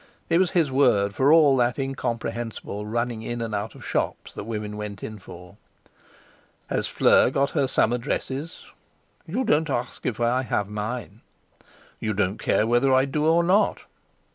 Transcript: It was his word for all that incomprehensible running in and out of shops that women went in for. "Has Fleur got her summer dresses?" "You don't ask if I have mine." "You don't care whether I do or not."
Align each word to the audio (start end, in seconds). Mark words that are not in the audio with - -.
It 0.29 0.39
was 0.39 0.49
his 0.49 0.71
word 0.71 1.13
for 1.13 1.31
all 1.31 1.55
that 1.57 1.77
incomprehensible 1.77 2.87
running 2.87 3.21
in 3.21 3.39
and 3.39 3.53
out 3.53 3.75
of 3.75 3.85
shops 3.85 4.33
that 4.33 4.45
women 4.45 4.75
went 4.75 5.03
in 5.03 5.19
for. 5.19 5.57
"Has 6.71 6.87
Fleur 6.87 7.29
got 7.29 7.51
her 7.51 7.67
summer 7.67 7.99
dresses?" 7.99 8.65
"You 9.27 9.43
don't 9.43 9.69
ask 9.69 10.03
if 10.07 10.19
I 10.19 10.41
have 10.41 10.67
mine." 10.67 11.21
"You 11.99 12.15
don't 12.15 12.39
care 12.39 12.65
whether 12.65 12.91
I 12.91 13.05
do 13.05 13.27
or 13.27 13.43
not." 13.43 13.81